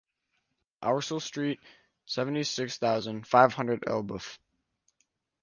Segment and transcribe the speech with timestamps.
[0.81, 1.59] Oursel street,
[2.07, 4.39] seventy-six thousand, five hundred Elbeuf